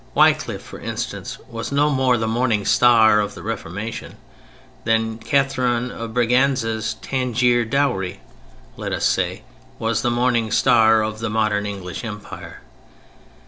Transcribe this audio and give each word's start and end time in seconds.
Wycliffe, 0.15 0.63
for 0.63 0.79
instance, 0.79 1.37
was 1.47 1.71
no 1.71 1.91
more 1.91 2.17
the 2.17 2.27
morning 2.27 2.65
star 2.65 3.19
of 3.19 3.35
the 3.35 3.43
Reformation 3.43 4.15
than 4.83 5.19
Catherine 5.19 5.91
of 5.91 6.11
Braganza's 6.15 6.95
Tangier 7.03 7.65
Dowry, 7.65 8.19
let 8.77 8.93
us 8.93 9.05
say, 9.05 9.43
was 9.77 10.01
the 10.01 10.09
morning 10.09 10.49
star 10.49 11.03
of 11.03 11.19
the 11.19 11.29
modern 11.29 11.67
English 11.67 12.03
Empire. 12.03 12.61